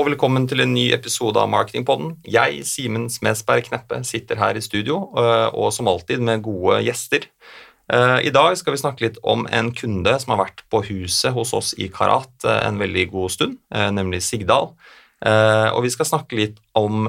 [0.00, 2.14] Og velkommen til en ny episode av Marketingpodden.
[2.24, 7.26] Jeg, Simen Smedsberg Kneppe, sitter her i studio, øh, og som alltid med gode gjester.
[7.92, 11.34] Øh, I dag skal vi snakke litt om en kunde som har vært på huset
[11.36, 13.58] hos oss i Karat øh, en veldig god stund,
[13.92, 14.70] nemlig Sigdal.
[15.20, 17.04] Og vi skal snakke litt om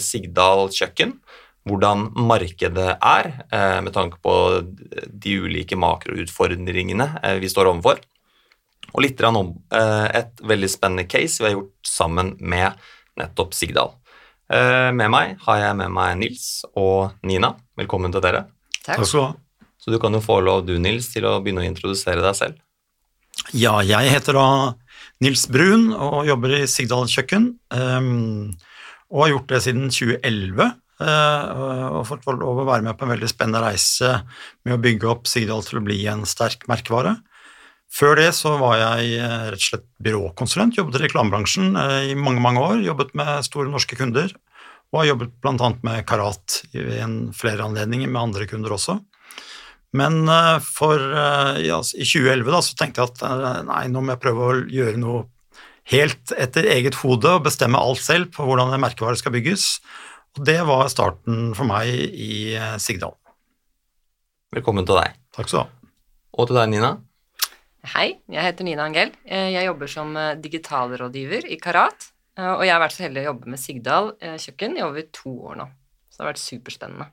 [0.00, 1.12] Sigdal kjøkken,
[1.68, 3.28] hvordan markedet er
[3.84, 4.62] med tanke på
[5.04, 7.10] de ulike makroutfordringene
[7.44, 8.00] vi står overfor
[8.92, 12.80] og litt om eh, et veldig spennende case vi har gjort sammen med
[13.20, 13.94] nettopp Sigdal.
[14.52, 17.54] Eh, med meg har jeg med meg Nils og Nina.
[17.78, 18.46] Velkommen til dere.
[18.82, 18.98] Takk.
[18.98, 19.32] Takk skal du ha.
[19.82, 22.60] Så du kan jo få lov, du Nils, til å begynne å introdusere deg selv.
[23.56, 24.46] Ja, jeg heter da
[25.24, 27.48] Nils Brun og jobber i Sigdal kjøkken.
[27.74, 28.52] Um,
[29.10, 30.78] og har gjort det siden 2011.
[31.02, 34.12] Uh, og fått lov å være med på en veldig spennende reise
[34.62, 37.16] med å bygge opp Sigdal til å bli en sterk merkevare.
[37.92, 42.16] Før det så var jeg eh, rett og slett byråkonsulent, jobbet i reklamebransjen eh, i
[42.16, 42.80] mange mange år.
[42.86, 44.32] Jobbet med store norske kunder,
[44.92, 45.72] og har jobbet bl.a.
[45.84, 46.86] med Karat i
[47.36, 48.96] flere anledninger med andre kunder også.
[49.98, 51.04] Men eh, for,
[51.60, 55.02] ja, i 2011 da, så tenkte jeg at nei, nå må jeg prøve å gjøre
[55.02, 55.26] noe
[55.92, 59.82] helt etter eget hode og bestemme alt selv på hvordan en merkevare skal bygges.
[60.38, 63.18] Og det var starten for meg i Sigdal.
[64.56, 65.18] Velkommen til deg.
[65.36, 65.88] Takk skal du ha.
[66.40, 66.94] Og til deg, Nina.
[67.82, 69.10] Hei, jeg heter Nina Angell.
[69.26, 72.12] Eh, jeg jobber som eh, digitalrådgiver i Karat.
[72.38, 75.32] Eh, og jeg har vært så heldig å jobbe med Sigdal kjøkken i over to
[75.50, 75.66] år nå.
[76.06, 77.08] Så det har vært superspennende.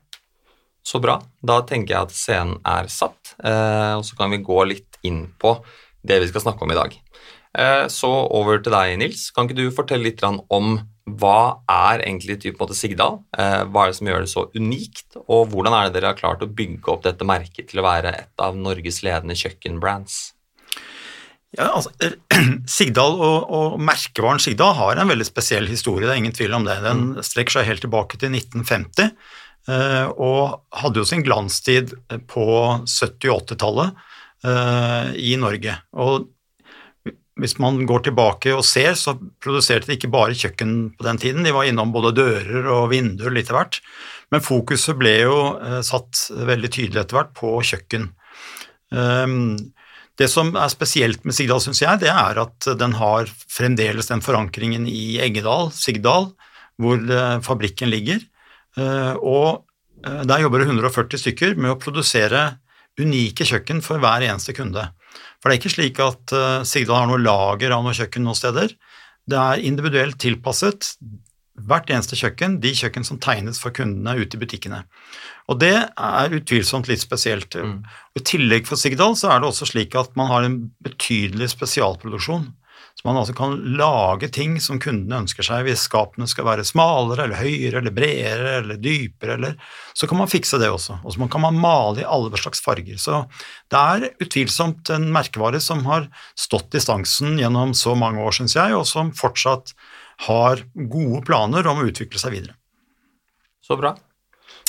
[0.86, 1.16] Så bra.
[1.42, 5.52] Da tenker jeg at scenen er satt, og så kan vi gå litt inn på
[6.06, 6.94] det vi skal snakke om i dag.
[7.92, 9.26] Så over til deg, Nils.
[9.36, 13.20] Kan ikke du fortelle litt om hva er egentlig typ Sigdal?
[13.36, 16.46] Hva er det som gjør det så unikt, og hvordan er det dere har klart
[16.46, 20.30] å bygge opp dette merket til å være et av Norges ledende kjøkkenbrands?
[21.58, 21.90] Ja, altså,
[22.78, 26.66] Sigdal og, og, merkevaren Sigdal har en veldig spesiell historie, det er ingen tvil om
[26.66, 26.78] det.
[26.84, 27.22] Den mm.
[27.26, 31.96] strekker seg helt tilbake til 1950 eh, og hadde jo sin glanstid
[32.30, 32.44] på
[32.86, 34.04] 70- og 80-tallet
[34.46, 35.74] eh, i Norge.
[35.98, 36.30] Og
[37.40, 41.46] hvis man går tilbake og ser, så produserte de ikke bare kjøkken på den tiden,
[41.46, 43.80] de var innom både dører og vinduer litt av hvert.
[44.30, 48.10] Men fokuset ble jo eh, satt veldig tydelig etter hvert på kjøkken.
[48.90, 49.54] Um,
[50.20, 54.20] det som er spesielt med Sigdal, syns jeg, det er at den har fremdeles den
[54.24, 56.30] forankringen i Eggedal, Sigdal,
[56.80, 58.20] hvor eh, fabrikken ligger.
[58.76, 59.64] Eh, og
[60.04, 62.50] eh, der jobber det 140 stykker med å produsere
[63.00, 64.90] unike kjøkken for hver eneste kunde.
[65.40, 66.32] For det er ikke slik at
[66.68, 68.74] Sigdal har noe lager av noe kjøkken noen steder.
[69.24, 70.90] Det er individuelt tilpasset
[71.68, 74.84] hvert eneste kjøkken, de kjøkken som tegnes for kundene ute i butikkene.
[75.50, 77.56] Og det er utvilsomt litt spesielt.
[77.56, 77.80] Mm.
[78.16, 82.48] I tillegg for Sigdal så er det også slik at man har en betydelig spesialproduksjon.
[83.00, 85.64] Så man altså kan lage ting som kundene ønsker seg.
[85.64, 89.54] Hvis skapene skal være smalere eller høyere eller bredere eller dypere, eller,
[89.96, 90.98] så kan man fikse det også.
[91.00, 92.98] Og så kan man male i alle slags farger.
[93.00, 93.22] Så
[93.72, 98.76] det er utvilsomt en merkevare som har stått distansen gjennom så mange år, syns jeg,
[98.76, 99.72] og som fortsatt
[100.26, 102.56] har gode planer om å utvikle seg videre.
[103.64, 103.94] Så bra.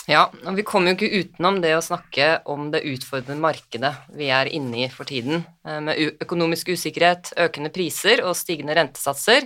[0.09, 4.31] Ja, og vi kommer jo ikke utenom det å snakke om det utfordrende markedet vi
[4.33, 9.45] er inne i for tiden, eh, med økonomisk usikkerhet, økende priser og stigende rentesatser.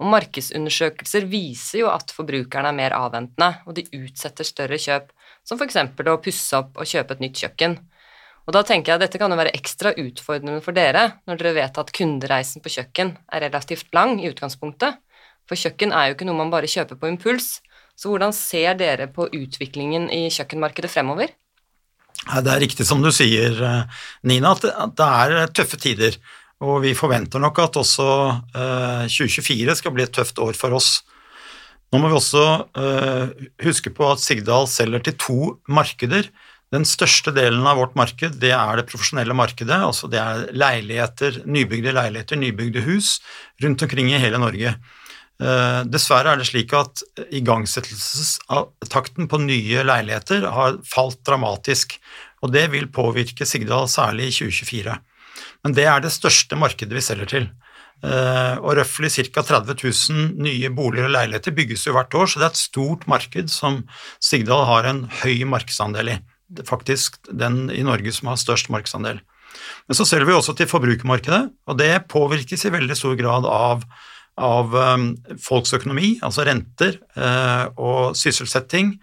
[0.00, 5.14] Og markedsundersøkelser viser jo at forbrukerne er mer avventende, og de utsetter større kjøp,
[5.44, 5.76] som f.eks.
[5.76, 7.78] å pusse opp og kjøpe et nytt kjøkken.
[8.42, 11.54] Og da tenker jeg at dette kan jo være ekstra utfordrende for dere, når dere
[11.60, 14.98] vet at kundereisen på kjøkken er relativt lang i utgangspunktet.
[15.52, 17.58] For kjøkken er jo ikke noe man bare kjøper på impuls.
[17.92, 21.34] Så hvordan ser dere på utviklingen i kjøkkenmarkedet fremover?
[22.22, 26.16] Det er riktig som du sier, eh, Nina, at det er tøffe tider.
[26.64, 28.06] Og vi forventer nok at også
[29.12, 31.02] 2024 eh, skal bli et tøft år for oss.
[31.92, 32.46] Nå må vi også
[32.80, 35.38] eh, huske på at Sigdal selger til to
[35.68, 36.30] markeder.
[36.72, 39.76] Den største delen av vårt marked det er det profesjonelle markedet.
[39.76, 43.18] altså Det er leiligheter, nybygde leiligheter, nybygde hus
[43.60, 44.78] rundt omkring i hele Norge.
[45.40, 47.02] Eh, dessverre er det slik at
[47.32, 51.96] igangsettelsestakten på nye leiligheter har falt dramatisk,
[52.42, 54.98] og det vil påvirke Sigdal særlig i 2024.
[55.64, 57.48] Men det er det største markedet vi selger til.
[58.02, 59.44] Eh, og røftlig ca.
[59.46, 63.06] 30 000 nye boliger og leiligheter bygges jo hvert år, så det er et stort
[63.10, 63.82] marked som
[64.22, 66.18] Sigdal har en høy markedsandel i.
[66.68, 69.22] Faktisk den i Norge som har størst markedsandel.
[69.86, 73.86] Men så selger vi også til forbrukermarkedet, og det påvirkes i veldig stor grad av
[74.40, 78.94] av um, folks økonomi, altså renter uh, og sysselsetting,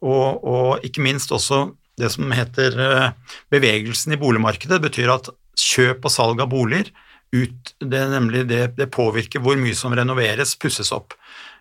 [0.00, 1.66] og, og, ikke minst også
[2.00, 4.78] det som heter uh, bevegelsen i boligmarkedet.
[4.78, 5.28] Det betyr at
[5.60, 6.88] kjøp og salg av boliger
[7.30, 11.14] ut, det, nemlig det, det påvirker hvor mye som renoveres, pusses opp.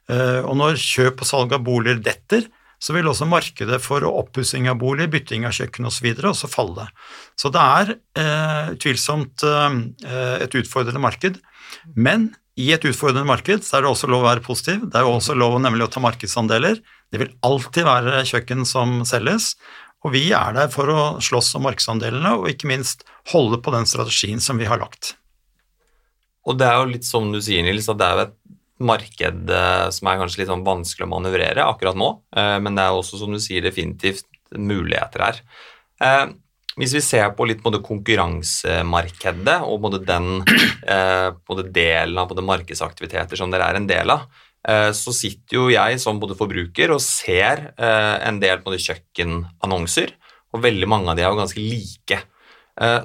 [0.10, 2.48] Eh, og når kjøp og salg av boliger detter,
[2.80, 6.08] så vil også markedet for oppussing av bolig, bytting av kjøkken osv.
[6.32, 6.88] også falle.
[7.38, 11.42] Så det er eh, eh, et utfordrende marked.
[11.96, 14.88] Men i et utfordrende marked så er det også lov å være positiv.
[14.90, 16.82] Det er jo også lov nemlig å ta markedsandeler.
[17.12, 19.54] Det vil alltid være kjøkken som selges,
[20.06, 23.04] og vi er der for å slåss om markedsandelene og ikke minst
[23.34, 25.14] holde på den strategien som vi har lagt.
[26.48, 28.36] Og det er jo litt som du sier, Nils, at det er et
[28.80, 32.86] marked eh, som er kanskje litt sånn vanskelig å manøvrere akkurat nå, eh, men det
[32.86, 34.26] er også, som du sier, definitivt
[34.56, 35.42] muligheter her.
[36.80, 40.44] Eh, hvis vi ser på litt både konkurransemarkedet og både den
[41.50, 44.30] både delen av både markedsaktiviteter som dere er en del av,
[44.92, 50.12] så sitter jo jeg som både forbruker og ser en del på kjøkkenannonser,
[50.52, 52.18] og veldig mange av de er jo ganske like.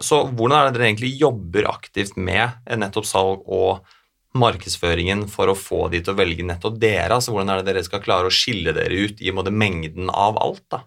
[0.02, 3.86] Så hvordan er det dere egentlig jobber aktivt med nettopp salg og
[4.34, 7.14] markedsføringen for å få de til å velge nettopp dere?
[7.14, 10.42] altså Hvordan er det dere skal klare å skille dere ut i både mengden av
[10.42, 10.66] alt?
[10.74, 10.82] da?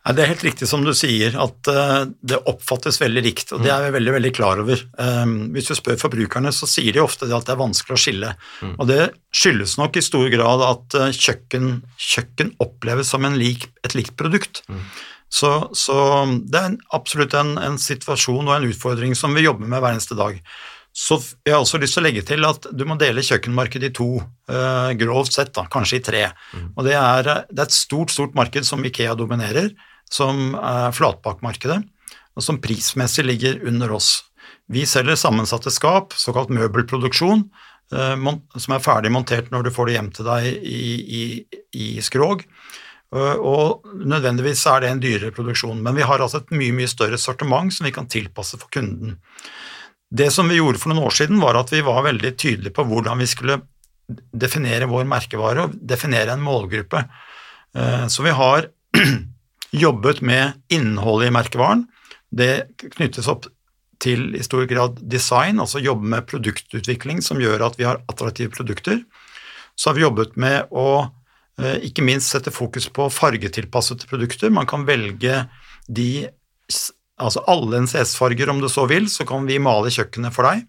[0.00, 3.72] Det er helt riktig som du sier, at uh, det oppfattes veldig likt, og det
[3.74, 4.80] er vi veldig veldig klar over.
[4.96, 8.32] Um, hvis du spør forbrukerne, så sier de ofte at det er vanskelig å skille.
[8.64, 8.72] Mm.
[8.78, 9.00] Og det
[9.36, 14.62] skyldes nok i stor grad at uh, kjøkken, kjøkken, oppleves som lik, et likt produkt.
[14.72, 14.80] Mm.
[15.30, 15.96] Så, så,
[16.50, 20.16] det er absolutt en, en, situasjon og en utfordring som vi jobber med hver eneste
[20.18, 20.40] dag.
[20.90, 23.94] Så jeg har også lyst til å legge til at du må dele kjøkkenmarkedet i
[23.94, 24.08] to,
[24.50, 26.24] uh, grovt sett, da, kanskje i tre.
[26.50, 26.66] Mm.
[26.74, 29.70] Og det er, det er, et stort, stort marked som Ikea dominerer,
[30.10, 31.78] som er flatpakkmarkedet,
[32.34, 34.16] og som prismessig ligger under oss.
[34.70, 37.46] Vi selger sammensatte skap, såkalt møbelproduksjon,
[37.94, 38.28] uh,
[38.58, 40.84] som er ferdig montert når du får det hjem til deg i,
[41.22, 41.24] i,
[41.70, 42.46] i skrog.
[43.10, 47.18] Og nødvendigvis er det en dyrere produksjon, men vi har altså et mye mye større
[47.18, 49.16] sortiment som vi kan tilpasse for kunden.
[50.10, 52.84] Det som vi gjorde for noen år siden, var at vi var veldig tydelige på
[52.88, 53.60] hvordan vi skulle
[54.10, 57.04] definere vår merkevare og definere en målgruppe.
[57.78, 58.66] Eh, så vi har
[59.84, 61.86] jobbet med innholdet i merkevaren.
[62.30, 62.52] Det
[62.96, 63.46] knyttes opp
[64.00, 68.52] til i stor grad design, altså jobbe med produktutvikling som gjør at vi har attraktive
[68.54, 69.02] produkter.
[69.76, 70.88] Så har vi jobbet med å
[71.60, 74.50] eh, ikke minst sette fokus på fargetilpassede produkter.
[74.50, 75.44] Man kan velge
[75.86, 76.10] de
[77.20, 80.64] altså alle NCS-farger om du så vil, så kan vi male kjøkkenet for deg.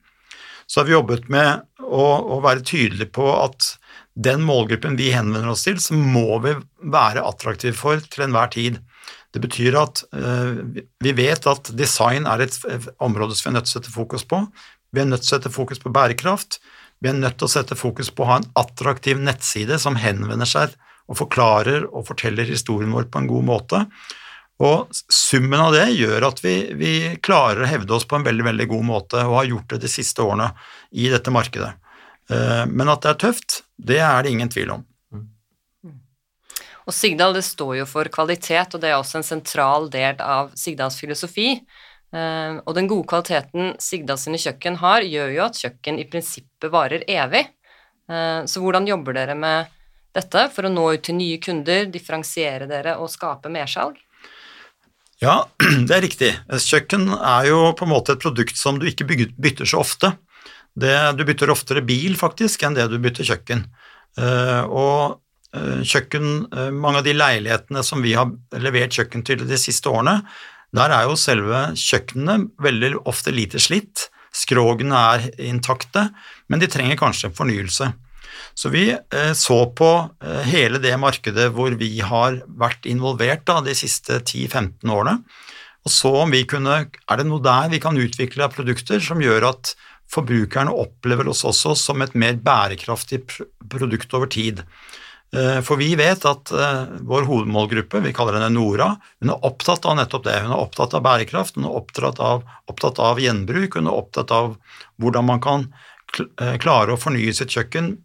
[0.68, 2.06] Så har vi jobbet med å,
[2.36, 3.74] å være tydelige på at
[4.16, 6.54] den målgruppen vi henvender oss til, så må vi
[6.92, 8.80] være attraktive for til enhver tid.
[9.32, 10.60] Det betyr at uh,
[11.04, 12.58] vi vet at design er et
[13.04, 14.44] område som vi er nødt til å sette fokus på.
[14.92, 16.60] Vi er nødt til å sette fokus på bærekraft.
[17.02, 20.50] Vi er nødt til å sette fokus på å ha en attraktiv nettside som henvender
[20.50, 20.76] seg
[21.10, 23.86] og forklarer og forteller historien vår på en god måte.
[24.62, 26.94] Og summen av det gjør at vi, vi,
[27.24, 29.90] klarer å hevde oss på en veldig, veldig god måte, og har gjort det de
[29.90, 30.52] siste årene
[30.92, 31.72] i dette markedet.
[32.30, 34.84] Eh, men at det er tøft, det er det ingen tvil om.
[36.86, 40.54] Og Sigdal det står jo for kvalitet, og det er også en sentral del av
[40.58, 41.56] Sigdals filosofi.
[42.14, 47.06] Eh, og den gode kvaliteten Sigdals kjøkken har, gjør jo at kjøkken i prinsippet varer
[47.10, 47.48] evig.
[48.12, 49.74] Eh, så hvordan jobber dere med
[50.14, 53.98] dette for å nå ut til nye kunder, differensiere dere og skape mersalg?
[55.22, 55.46] Ja,
[55.88, 56.32] det er riktig.
[56.50, 60.16] Kjøkken er jo på en måte et produkt som du ikke bytter så ofte.
[60.74, 63.66] Det, du bytter oftere bil faktisk enn det du bytter kjøkken.
[64.18, 65.20] Uh, og
[65.56, 68.32] uh, kjøkken, uh, mange av de leilighetene som vi har
[68.64, 70.24] levert kjøkken til de siste årene,
[70.76, 74.08] der er jo selve kjøkkenene veldig ofte lite slitt.
[74.34, 76.08] Skrogene er intakte,
[76.50, 77.92] men de trenger kanskje en fornyelse.
[78.54, 79.92] Så vi eh, så på
[80.24, 85.20] eh, hele det markedet hvor vi har vært involvert da, de siste 10-15 årene,
[85.82, 89.48] og så om vi kunne Er det noe der vi kan utvikle produkter som gjør
[89.50, 89.72] at
[90.12, 93.24] forbrukerne opplever oss også som et mer bærekraftig
[93.72, 94.62] produkt over tid?
[95.34, 96.52] Eh, for vi vet at
[97.08, 98.92] vår hovedmålgruppe, vi kaller henne Nora,
[99.24, 100.38] hun er opptatt av nettopp det.
[100.44, 104.36] Hun er opptatt av bærekraft, hun er opptatt av, opptatt av gjenbruk, hun er opptatt
[104.36, 104.54] av
[105.02, 105.70] hvordan man kan
[106.62, 107.96] klare å fornye sitt kjøkken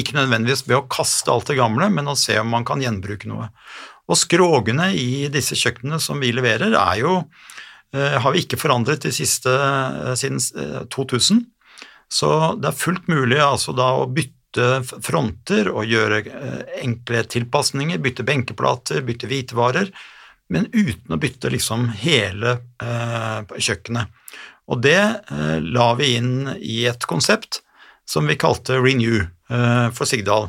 [0.00, 3.28] ikke nødvendigvis ved å kaste alt det gamle, men å se om man kan gjenbruke
[3.30, 3.50] noe.
[4.10, 7.14] Og skrogene i disse kjøkkenene som vi leverer, er jo,
[7.94, 10.40] eh, har vi ikke forandret de siste, eh, siden
[10.90, 11.38] 2000.
[11.38, 11.46] Eh,
[12.12, 16.26] Så det er fullt mulig altså da å bytte fronter og gjøre
[16.82, 19.92] enkle tilpasninger, bytte benkeplater, bytte hvitevarer,
[20.50, 24.08] men uten å bytte liksom hele kjøkkenet.
[24.66, 27.60] Og det la vi inn i et konsept
[28.04, 29.28] som vi kalte Renew.
[29.50, 30.48] Eh, for Sigdal.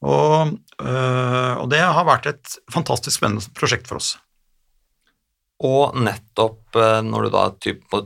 [0.00, 4.14] Og, eh, og, det har vært et fantastisk spennende prosjekt for oss.
[5.66, 7.44] Og nettopp eh, når du da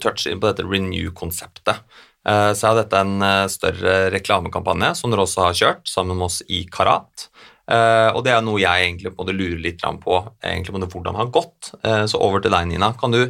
[0.03, 1.87] toucher inn på dette renew-konseptet,
[2.25, 3.21] så er dette en
[3.53, 7.27] større reklamekampanje som dere også har kjørt sammen med oss i Karat.
[8.17, 11.29] og det er noe jeg egentlig på det lurer litt på, egentlig på det har
[11.29, 11.75] gått.
[11.85, 12.95] så over til deg, Nina.
[12.97, 13.29] Kan du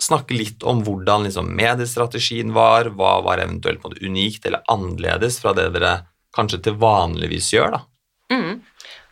[0.00, 2.88] snakke litt om hvordan liksom, mediestrategien var?
[2.96, 5.98] Hva var eventuelt unikt eller annerledes fra det dere
[6.36, 7.76] kanskje til vanligvis gjør?
[7.76, 7.84] da?
[8.30, 8.60] Mm.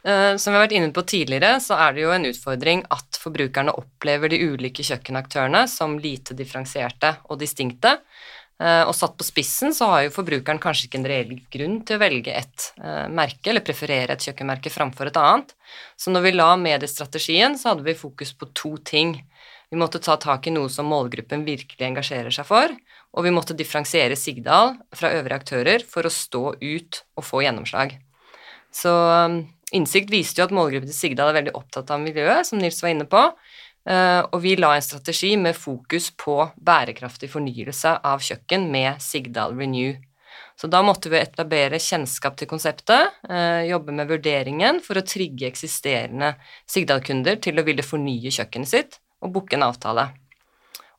[0.07, 3.19] Uh, som vi har vært inne på tidligere, så er det jo en utfordring at
[3.21, 7.99] forbrukerne opplever de ulike kjøkkenaktørene som lite differensierte og distinkte.
[8.59, 11.95] Uh, og satt på spissen så har jo forbrukeren kanskje ikke en reell grunn til
[11.95, 15.53] å velge et uh, merke eller preferere et kjøkkenmerke framfor et annet.
[15.99, 19.15] Så når vi la mediestrategien, så hadde vi fokus på to ting.
[19.71, 22.73] Vi måtte ta tak i noe som målgruppen virkelig engasjerer seg for,
[23.17, 27.97] og vi måtte differensiere Sigdal fra øvrige aktører for å stå ut og få gjennomslag.
[28.75, 29.41] Så um,
[29.77, 32.95] Innsikt viste jo at målgruppen til Sigdal er veldig opptatt av miljøet, som Nils var
[32.95, 38.69] inne på, uh, og vi la en strategi med fokus på bærekraftig fornyelse av kjøkken
[38.73, 39.99] med Sigdal Renew.
[40.59, 45.51] Så da måtte vi etablere kjennskap til konseptet, uh, jobbe med vurderingen for å trigge
[45.51, 46.35] eksisterende
[46.69, 50.09] Sigdal-kunder til å ville fornye kjøkkenet sitt, og booke en avtale.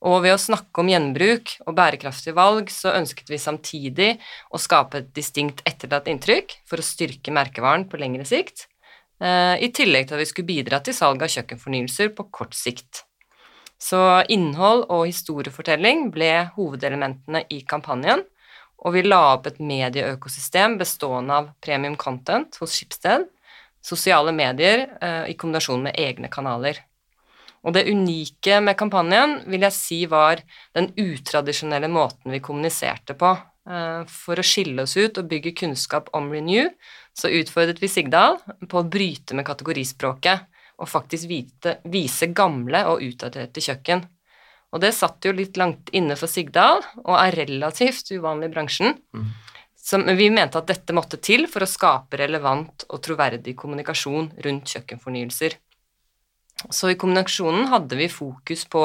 [0.07, 4.09] Og ved å snakke om gjenbruk og bærekraftige valg, så ønsket vi samtidig
[4.51, 8.67] å skape et distinkt etterlatt inntrykk for å styrke merkevaren på lengre sikt,
[9.19, 13.03] eh, i tillegg til at vi skulle bidra til salg av kjøkkenfornyelser på kort sikt.
[13.79, 13.99] Så
[14.31, 18.23] innhold og historiefortelling ble hovedelementene i kampanjen,
[18.79, 23.27] og vi la opp et medieøkosystem bestående av premium content hos Schibsted,
[23.83, 26.79] sosiale medier eh, i kombinasjon med egne kanaler.
[27.67, 30.41] Og det unike med kampanjen vil jeg si var
[30.77, 33.33] den utradisjonelle måten vi kommuniserte på.
[33.69, 36.71] Eh, for å skille oss ut og bygge kunnskap om Renew,
[37.13, 38.39] så utfordret vi Sigdal
[38.69, 40.47] på å bryte med kategorispråket
[40.79, 44.05] og faktisk vite, vise gamle og utdaterte kjøkken.
[44.71, 48.99] Og det satt jo litt langt inne for Sigdal, og er relativt uvanlig i bransjen.
[49.11, 49.29] Mm.
[49.75, 54.75] Så vi mente at dette måtte til for å skape relevant og troverdig kommunikasjon rundt
[54.75, 55.57] kjøkkenfornyelser.
[56.67, 58.83] Så i kombinasjonen hadde vi fokus på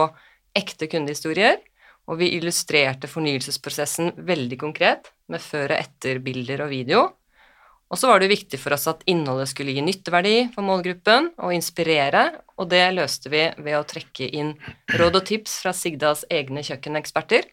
[0.54, 1.59] ekte kundehistorier,
[2.07, 7.04] og vi illustrerte fornyelsesprosessen veldig konkret, med før og etter-bilder og video.
[7.93, 11.54] Og så var det viktig for oss at innholdet skulle gi nytteverdi for målgruppen og
[11.57, 12.26] inspirere,
[12.59, 14.54] og det løste vi ved å trekke inn
[14.95, 17.47] råd og tips fra Sigdas egne kjøkkeneksperter.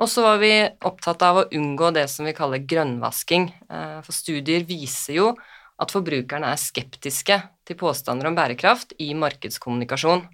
[0.00, 0.54] Og så var vi
[0.88, 5.26] opptatt av å unngå det som vi kaller grønnvasking, eh, for studier viser jo
[5.80, 7.38] at forbrukerne er skeptiske
[7.68, 10.26] til påstander om bærekraft i markedskommunikasjon.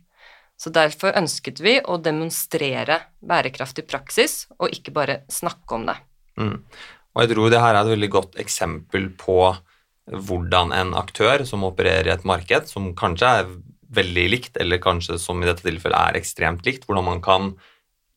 [0.59, 5.97] Så derfor ønsket vi å demonstrere bærekraftig praksis, og ikke bare snakke om det.
[6.39, 6.57] Mm.
[7.15, 9.39] Og jeg tror det her er et veldig godt eksempel på
[10.09, 13.51] hvordan en aktør som opererer i et marked, som kanskje er
[13.95, 17.53] veldig likt, eller kanskje som i dette tilfellet er ekstremt likt, hvordan man kan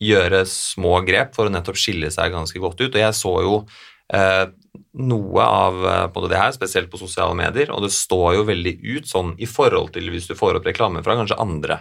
[0.02, 2.90] gjøre små grep for å nettopp skille seg ganske godt ut.
[2.90, 3.54] Og jeg så jo
[4.12, 5.78] noe av
[6.12, 9.34] både eh, det her, spesielt på sosiale medier, og det står jo veldig ut sånn
[9.40, 11.80] i forhold til hvis du får opp reklame fra kanskje andre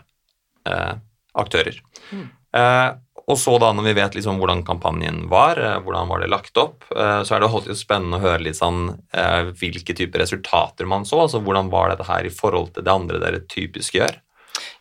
[0.69, 0.93] eh,
[1.41, 1.81] aktører.
[2.11, 2.27] Mm.
[2.57, 2.89] Eh,
[3.31, 6.57] og så da når vi vet liksom hvordan kampanjen var, eh, hvordan var det lagt
[6.59, 10.89] opp, eh, så er det alltid spennende å høre litt sånn eh, hvilke typer resultater
[10.89, 11.23] man så.
[11.25, 14.19] altså Hvordan var dette her i forhold til det andre dere typisk gjør?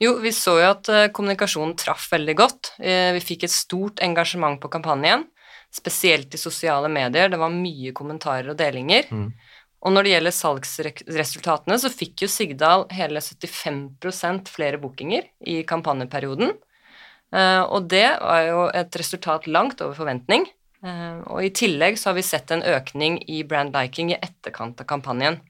[0.00, 2.70] Jo, vi så jo at kommunikasjonen traff veldig godt.
[2.80, 5.26] Vi fikk et stort engasjement på kampanjen
[5.70, 7.30] spesielt i sosiale medier.
[7.30, 9.06] Det var mye kommentarer og delinger.
[9.10, 9.28] Mm.
[9.80, 16.52] Og når det gjelder salgsresultatene, så fikk jo Sigdal hele 75% flere bookinger i kampanjeperioden.
[17.32, 20.44] Eh, og det var jo et resultat langt over forventning.
[20.84, 24.82] Eh, og i tillegg så har vi sett en økning i brand liking i etterkant
[24.82, 25.40] av kampanjen.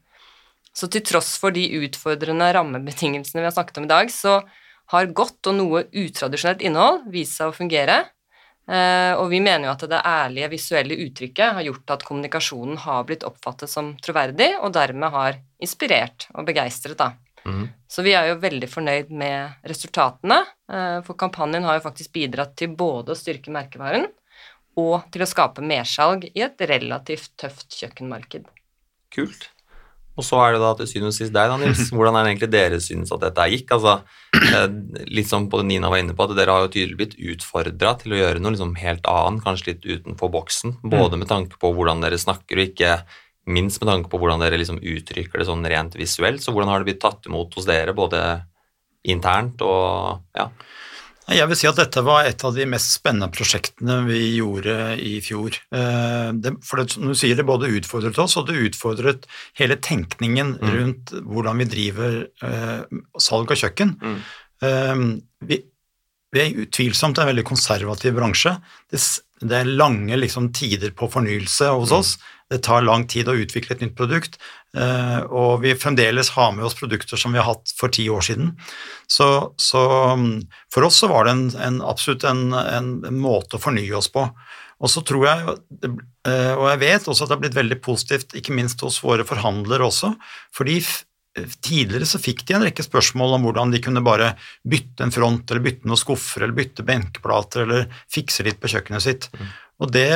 [0.76, 4.38] Så til tross for de utfordrende rammebetingelsene vi har snakket om i dag, så
[4.94, 8.04] har godt og noe utradisjonelt innhold vist seg å fungere,
[8.70, 13.26] og vi mener jo at det ærlige visuelle uttrykket har gjort at kommunikasjonen har blitt
[13.26, 17.12] oppfattet som troverdig, og dermed har inspirert og begeistret, da.
[17.44, 17.68] Mm.
[17.88, 22.56] Så vi er jo veldig fornøyd med resultatene, eh, for kampanjen har jo faktisk bidratt
[22.58, 24.06] til både å styrke merkevaren
[24.80, 28.46] og til å skape mersalg i et relativt tøft kjøkkenmarked.
[29.14, 29.48] Kult.
[30.18, 31.86] Og så er det da til syvende og sist deg, da, Nils.
[31.94, 33.72] Hvordan er det egentlig dere synes at dette gikk?
[33.76, 33.94] Altså,
[34.36, 34.66] eh,
[35.08, 38.16] litt som både Nina var inne på, at dere har jo tydelig blitt utfordra til
[38.16, 40.76] å gjøre noe liksom helt annet, kanskje litt utenfor boksen.
[40.92, 42.98] Både med tanke på hvordan dere snakker, og ikke
[43.50, 46.44] minst med tanke på hvordan dere liksom uttrykker det sånn rent visuelt.
[46.44, 48.20] Så hvordan har det blitt tatt imot hos dere, både
[49.08, 50.50] internt og ja?
[51.30, 55.16] Jeg vil si at dette var et av de mest spennende prosjektene vi gjorde i
[55.22, 55.54] fjor.
[55.76, 59.28] Eh, for det, som du sier, det både utfordret oss, og det utfordret
[59.60, 60.70] hele tenkningen mm.
[60.74, 63.94] rundt hvordan vi driver eh, salg av kjøkken.
[64.00, 64.16] Mm.
[64.60, 65.04] Um,
[65.46, 65.60] vi,
[66.34, 68.56] vi, er utvilsomt en veldig konservativ bransje.
[68.90, 69.00] Det,
[69.40, 72.12] det er lange liksom, tider på fornyelse hos oss.
[72.50, 74.40] Det tar lang tid å utvikle et nytt produkt,
[74.76, 78.24] eh, og vi fremdeles har med oss produkter som vi har hatt for ti år
[78.26, 78.56] siden.
[79.06, 79.82] Så, så
[80.72, 82.90] for oss så var det en, en, absolutt en, en,
[83.22, 84.26] måte å fornye oss på.
[84.80, 85.56] Og så tror jeg,
[86.26, 89.26] eh, og jeg vet også at det har blitt veldig positivt, ikke minst hos våre
[89.28, 90.14] forhandlere også,
[90.56, 90.80] fordi
[91.64, 94.34] Tidligere så fikk de en rekke spørsmål om hvordan de kunne bare
[94.68, 99.06] bytte en front, eller bytte noen skuffer, eller bytte benkeplater, eller fikse litt på kjøkkenet
[99.06, 99.28] sitt.
[99.34, 99.50] Mm.
[99.80, 100.12] Og det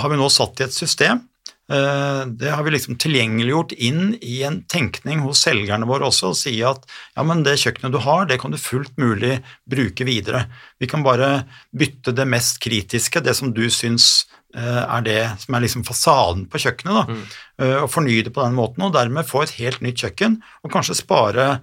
[0.00, 1.24] har vi nå satt i et system.
[1.70, 6.40] Eh, det har vi liksom tilgjengeliggjort inn i en tenkning hos selgerne våre også, og
[6.40, 6.82] si at
[7.14, 9.38] ja, men det kjøkkenet du har, det kan du fullt mulig
[9.70, 10.46] bruke videre.
[10.82, 14.12] Vi kan bare bytte det mest kritiske, det som du syns
[14.50, 16.94] Eh, er det som er liksom fasaden på kjøkkenet.
[16.94, 17.26] da, mm.
[17.62, 20.72] Eh, og Fornye det på den måten, og dermed få et helt nytt kjøkken, og
[20.72, 21.60] kanskje spare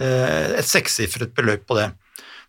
[0.00, 1.90] et sekssifret beløp på det.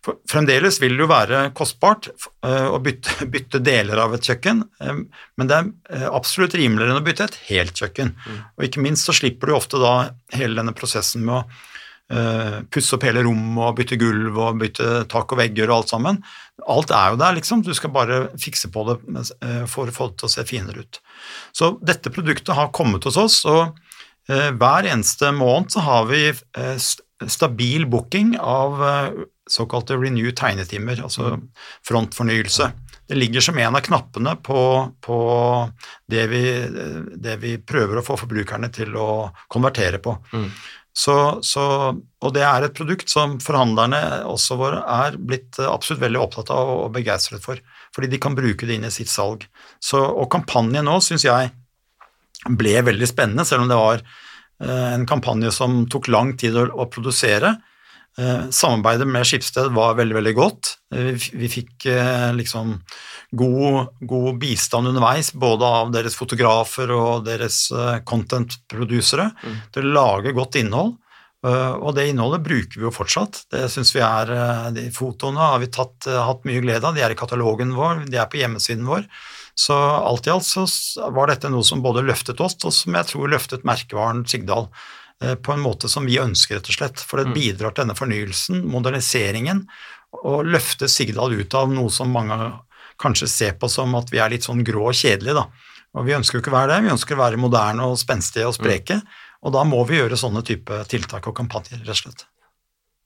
[0.02, 2.08] For fremdeles vil det jo være kostbart
[2.42, 7.28] å bytte, bytte, deler av et kjøkken, men det er absolutt rimeligere enn å bytte
[7.28, 8.16] et helt kjøkken.
[8.18, 8.40] Mm.
[8.58, 9.94] Og ikke minst så slipper du ofte da
[10.34, 11.44] hele denne prosessen med å
[12.68, 16.18] pusse opp hele rommet og bytte gulv og bytte tak og vegger og alt sammen.
[16.68, 17.62] Alt er jo der, liksom.
[17.64, 18.98] Du skal bare fikse på det
[19.70, 20.98] for å få det til å se finere ut.
[21.56, 23.78] Så dette produktet har kommet hos oss, og
[24.28, 26.26] hver eneste måned så har vi
[27.32, 28.82] stabil booking av
[29.50, 31.36] såkalte renew tegnetimer, altså
[31.86, 32.70] frontfornyelse.
[33.08, 34.60] Det ligger som en av knappene på,
[35.00, 35.18] på
[36.08, 36.42] det, vi,
[37.16, 39.08] det, vi, prøver å få forbrukerne til å
[39.52, 40.14] konvertere på.
[40.32, 40.48] Mm.
[40.92, 41.64] Så, så,
[41.96, 46.72] og det er et produkt som forhandlerne også våre er blitt absolutt veldig opptatt av
[46.74, 47.60] og begeistret for,
[47.96, 49.46] fordi de kan bruke det inn i sitt salg.
[49.80, 51.50] Så, og kampanjen nå syns jeg
[52.48, 56.66] ble veldig spennende, selv om det var eh, en kampanje som tok lang tid å,
[56.84, 57.54] å produsere.
[58.18, 60.74] Eh, samarbeidet med Skipsted var veldig, veldig godt.
[60.94, 62.74] Eh, vi fikk eh, liksom
[63.30, 67.64] god, god, bistand underveis, både av deres fotografer og deres
[68.04, 69.62] content-produsere, mm.
[69.72, 70.98] til å lage godt innhold.
[71.42, 73.40] Og det innholdet bruker vi jo fortsatt.
[73.50, 74.30] Det synes vi er,
[74.76, 76.94] De fotoene har vi tatt, hatt mye glede av.
[76.94, 79.08] De er i katalogen vår, de er på hjemmesiden vår.
[79.58, 80.62] Så alt i alt så
[81.10, 84.68] var dette noe som både løftet oss, og som jeg tror løftet merkevaren Sigdal.
[85.22, 87.02] Eh, på en måte som vi ønsker, rett og slett.
[87.06, 87.34] For det mm.
[87.36, 89.66] bidrar til denne fornyelsen, moderniseringen,
[90.22, 92.36] og løfte Sigdal ut av noe som mange
[93.00, 95.46] kanskje ser på som at vi er litt sånn grå og kjedelige, da.
[95.92, 98.48] Og vi ønsker jo ikke å være det, vi ønsker å være moderne og spenstige
[98.48, 98.98] og spreke.
[99.00, 99.16] Mm.
[99.42, 102.26] Og da må vi gjøre sånne type tiltak og kampanjer, rett og slett.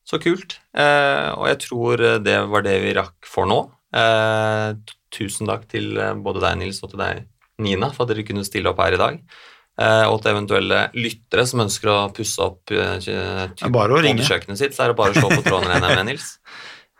[0.07, 0.61] Så kult.
[0.77, 3.59] Eh, og jeg tror det var det vi rakk for nå.
[3.97, 4.77] Eh,
[5.15, 7.27] tusen takk til både deg, Nils, og til deg,
[7.63, 9.19] Nina, for at dere kunne stille opp her i dag.
[9.77, 12.97] Eh, og til eventuelle lyttere som ønsker å pusse opp eh,
[14.25, 16.31] kjøkkenet sitt, så er det bare å slå på tråden regner med, Nils.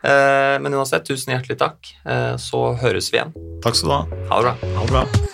[0.05, 1.95] Eh, men uansett, tusen hjertelig takk.
[2.41, 3.33] Så høres vi igjen.
[3.65, 4.03] Takk skal du ha.
[4.29, 4.75] Ha det bra.
[4.77, 5.26] Ha det bra.